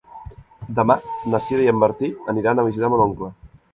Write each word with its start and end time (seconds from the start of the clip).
Demà 0.77 0.95
na 1.33 1.41
Sira 1.49 1.67
i 1.67 1.71
en 1.73 1.79
Martí 1.83 2.09
aniran 2.35 2.63
a 2.63 2.67
visitar 2.71 2.91
mon 2.95 3.05
oncle. 3.09 3.31